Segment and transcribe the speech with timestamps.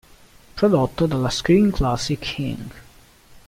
[0.55, 2.73] Prodotto dalla Screen Classics Inc.